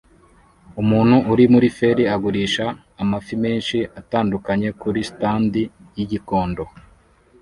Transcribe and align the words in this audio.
Umuntu 0.81 1.15
uri 1.31 1.45
muri 1.53 1.67
feri 1.77 2.03
agurisha 2.15 2.65
amafi 3.01 3.33
menshi 3.43 3.77
atandukanye 3.99 4.69
kuri 4.81 4.99
stand 5.09 5.53
yigikondo 5.95 6.63